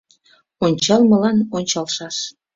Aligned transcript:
Ончалмылан 0.65 1.37
ончалшаш 1.57 2.15